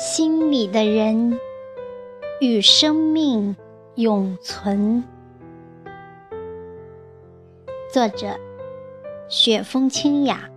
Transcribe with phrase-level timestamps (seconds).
[0.00, 1.38] 心里的人
[2.40, 3.54] 与生命
[3.96, 5.04] 永存。
[7.92, 8.28] 作者：
[9.28, 10.48] 雪风清雅，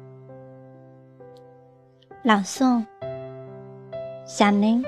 [2.21, 2.85] 朗诵：
[4.25, 4.81] 小林。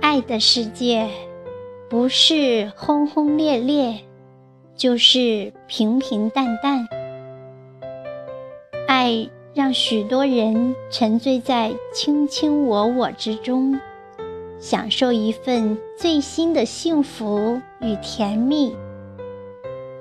[0.00, 1.10] 爱的世界，
[1.90, 4.04] 不是轰轰烈烈，
[4.76, 6.88] 就是平平淡淡。
[9.08, 13.80] 爱让许多人沉醉在卿卿我我之中，
[14.58, 18.76] 享受一份最新的幸福与甜蜜。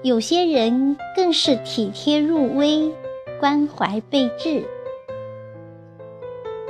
[0.03, 2.91] 有些人更是体贴入微，
[3.40, 4.62] 关怀备至。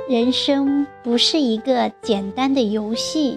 [0.08, 3.36] 人生不是一个简单的游戏，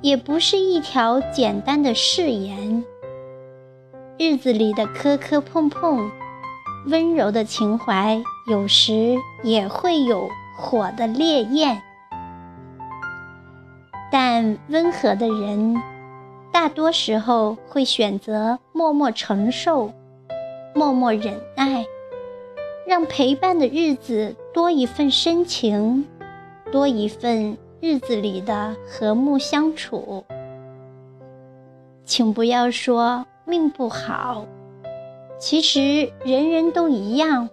[0.00, 2.82] 也不是一条简单的誓言。
[4.18, 6.10] 日子里的磕磕碰碰，
[6.86, 11.80] 温柔的情怀有时也会有火的烈焰。
[14.10, 15.80] 但温和的人，
[16.50, 19.92] 大多时候会选择默默承受，
[20.74, 21.84] 默默忍耐。
[22.84, 26.04] 让陪伴的日子多一份深情，
[26.70, 30.24] 多一份日子里的和睦相处。
[32.04, 34.44] 请不要说命不好，
[35.42, 37.50] 其实人人都一样。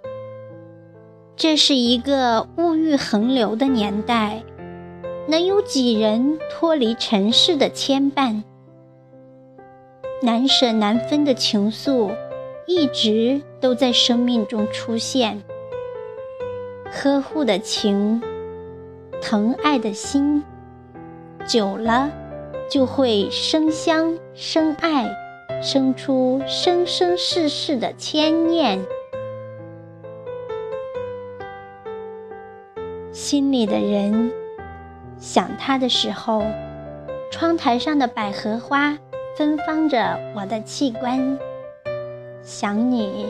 [1.36, 4.44] 这是一个物欲横流的年代，
[5.28, 8.44] 能有几人脱离尘世的牵绊？
[10.22, 12.16] 难舍难分的情愫。
[12.67, 15.42] 一直都在生命中出现，
[16.92, 18.22] 呵护的情，
[19.20, 20.44] 疼爱的心，
[21.48, 22.11] 久了
[22.70, 25.10] 就会生香生爱，
[25.61, 28.80] 生出生生世世的牵念。
[33.11, 34.31] 心里的人
[35.17, 36.43] 想他的时候，
[37.30, 38.98] 窗台上的百合花
[39.36, 41.37] 芬芳着我的器官。
[42.42, 43.27] 想你，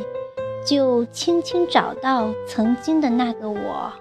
[0.63, 3.91] 就轻轻找到曾经的那个我，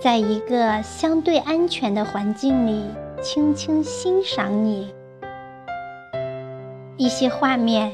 [0.00, 2.82] 在一个相对安全的环境里，
[3.22, 4.92] 轻轻欣赏你。
[6.96, 7.92] 一些画面，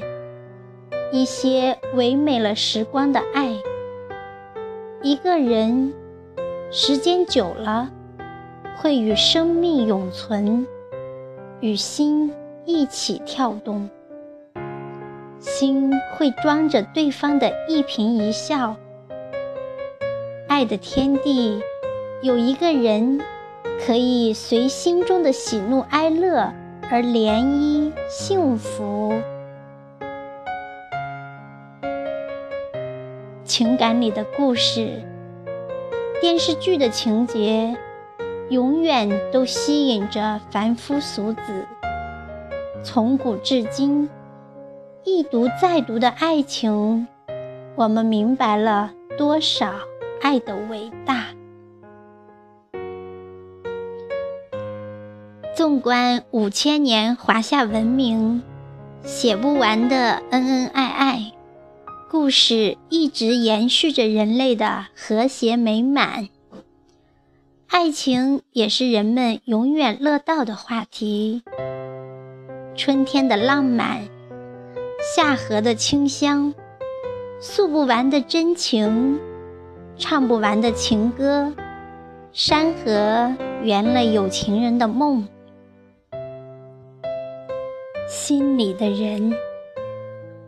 [1.10, 3.56] 一些唯美了时光的爱。
[5.02, 5.94] 一个人，
[6.70, 7.90] 时间久了，
[8.76, 10.66] 会与生命永存，
[11.60, 12.30] 与心
[12.66, 13.88] 一起跳动。
[15.38, 18.76] 心会装着对方的一颦一笑，
[20.46, 21.62] 爱的天地
[22.20, 23.18] 有一个人，
[23.86, 26.52] 可以随心中的喜怒哀乐
[26.92, 29.14] 而涟漪幸福。
[33.44, 34.90] 情感里的故事，
[36.20, 37.76] 电视剧的情节，
[38.48, 41.66] 永远都吸引着凡夫俗子。
[42.82, 44.08] 从古至今。
[45.02, 47.08] 一读再读的爱情，
[47.74, 49.72] 我们明白了多少
[50.20, 51.24] 爱的伟大。
[55.60, 58.42] 纵观五千年华夏文明，
[59.04, 61.32] 写不完的恩恩爱爱，
[62.10, 66.30] 故事一直延续着人类的和谐美满。
[67.68, 71.42] 爱情也是人们永远乐道的话题。
[72.74, 74.00] 春天的浪漫。
[75.14, 76.54] 夏荷的清香，
[77.38, 79.20] 诉不完的真情，
[79.98, 81.52] 唱不完的情歌，
[82.32, 85.28] 山河圆了有情人的梦。
[88.30, 89.32] 心里的人，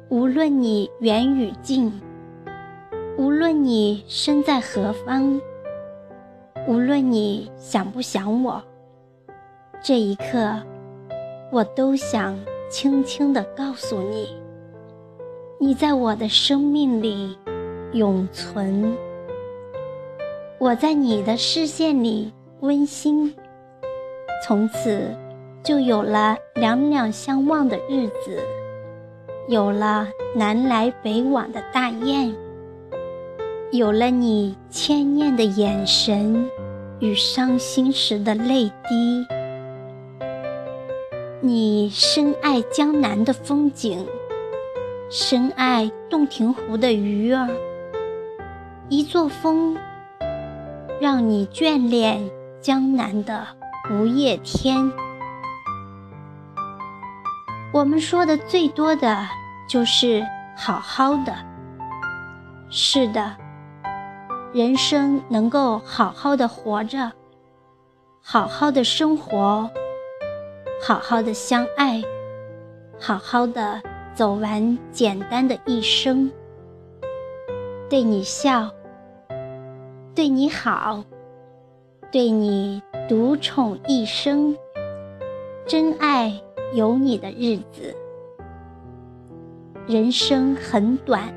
[0.08, 1.92] 无论你远与近，
[3.18, 5.40] 无论你身在何方，
[6.68, 8.62] 无论你想不想我，
[9.82, 10.62] 这一刻，
[11.50, 12.38] 我都想
[12.70, 14.28] 轻轻地告诉你。
[15.58, 17.36] 你在我的生命里
[17.94, 18.96] 永存，
[20.60, 23.34] 我在你的视线里温馨，
[24.46, 25.12] 从此
[25.62, 28.40] 就有了两两相望的日子，
[29.48, 32.34] 有了南来北往的大雁，
[33.70, 36.50] 有了你牵念的眼神
[36.98, 39.24] 与伤心时的泪滴。
[41.40, 44.06] 你深爱江南的风景。
[45.10, 47.46] 深爱洞庭湖的鱼儿，
[48.88, 49.76] 一座峰，
[50.98, 52.30] 让你眷恋
[52.62, 53.46] 江南的
[53.86, 54.90] 不夜天。
[57.72, 59.26] 我们说的最多的
[59.66, 60.22] 就是
[60.54, 61.34] 好好的，
[62.68, 63.34] 是的，
[64.52, 67.10] 人生能够好好的活着，
[68.22, 69.70] 好好的生活，
[70.86, 72.02] 好好的相爱，
[73.00, 73.80] 好好的
[74.12, 76.30] 走完简单的一生，
[77.88, 78.70] 对你笑，
[80.14, 81.02] 对你好，
[82.10, 84.54] 对你独宠一生，
[85.66, 86.38] 真爱
[86.74, 87.94] 有你的日子。
[89.86, 91.34] 人生很短，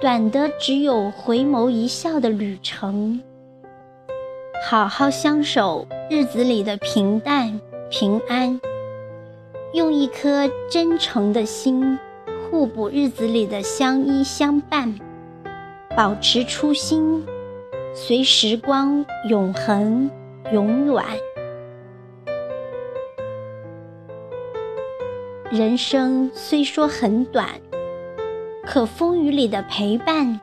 [0.00, 3.20] 短的只有回眸一笑的旅程。
[4.66, 7.60] 好好相守日子里的平淡
[7.90, 8.58] 平安，
[9.74, 11.98] 用一颗真诚的心
[12.48, 14.94] 互补日子里的相依相伴，
[15.94, 17.26] 保持初心，
[17.92, 20.10] 随时光永恒
[20.52, 21.04] 永远。
[25.54, 27.48] 人生虽说很短，
[28.66, 30.40] 可风雨里的陪伴，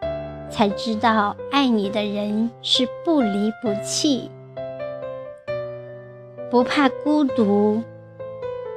[0.50, 4.32] 才知道爱你的人是不离不弃。
[6.50, 7.84] 不怕孤独，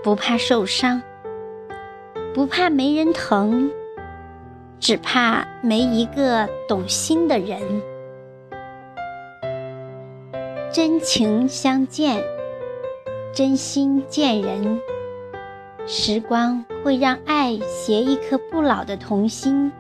[0.03, 1.01] 不怕受伤，
[2.35, 3.71] 不怕没人疼，
[4.81, 7.61] 只怕没一个懂心的人。
[10.73, 12.21] 真情相见，
[13.33, 14.81] 真心见人。
[15.87, 19.71] 时光会让爱携一颗不老的童心，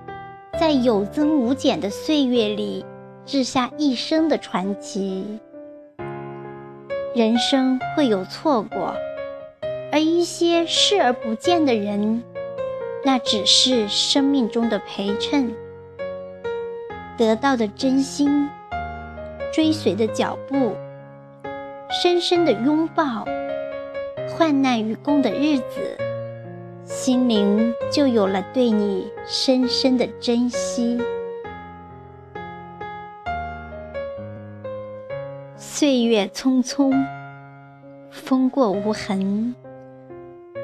[0.60, 2.84] 在有增无减的岁月里，
[3.24, 5.40] 掷下一生的传奇。
[7.14, 8.94] 人生会有错过，
[9.90, 12.22] 而一些视而不见的人，
[13.02, 15.54] 那只是生命中的陪衬。
[17.16, 18.46] 得到的真心，
[19.54, 20.72] 追随的脚步，
[22.02, 23.24] 深深的拥抱。
[24.28, 25.96] 患难与共的日子，
[26.84, 31.00] 心灵就有了对你深深的珍惜。
[35.56, 36.92] 岁月匆匆，
[38.10, 39.54] 风过无痕，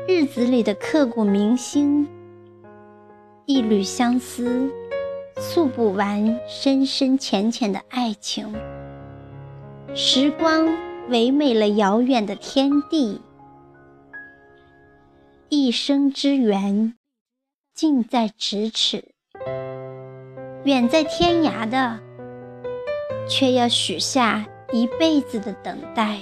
[0.09, 2.09] 日子里的刻骨铭心，
[3.47, 4.71] 一缕相思，
[5.37, 8.53] 诉不完深深浅浅的爱情。
[9.95, 10.69] 时光
[11.09, 13.21] 唯美了遥远的天地。
[15.53, 16.95] 一生之缘，
[17.75, 19.01] 近在咫尺；
[20.63, 21.99] 远在天涯的，
[23.29, 26.21] 却要许下一辈子的等待，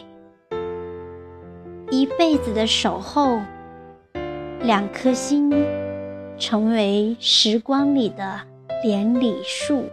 [1.90, 3.38] 一辈子的守候。
[4.62, 5.52] 两颗心，
[6.38, 8.40] 成为时光里的
[8.82, 9.84] 连理树。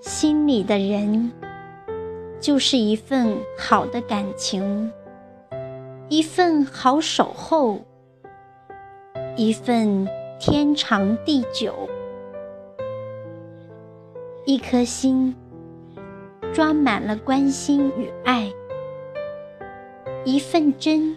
[0.00, 1.30] 心里的人，
[2.40, 4.92] 就是一份好的感情。
[6.10, 7.82] 一份好守候，
[9.36, 10.08] 一份
[10.40, 11.88] 天长地久，
[14.44, 15.36] 一颗心
[16.52, 18.52] 装满了关心与爱，
[20.24, 21.16] 一份真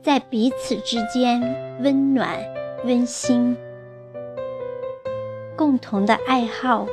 [0.00, 1.40] 在彼此之间
[1.82, 2.38] 温暖
[2.84, 3.56] 温馨，
[5.56, 6.86] 共同的爱好，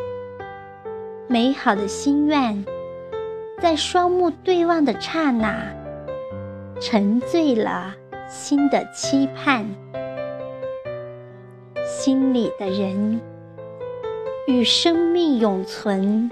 [1.27, 2.65] 美好的心愿，
[3.61, 5.78] 在双目对望的刹那。
[6.79, 7.93] 沉醉了
[8.29, 9.65] 心的期盼，
[11.85, 13.19] 心里的人
[14.47, 16.31] 与生命永存，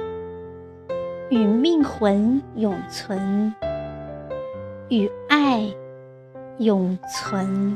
[1.30, 3.54] 与命魂永存，
[4.88, 5.70] 与爱
[6.60, 7.75] 永存。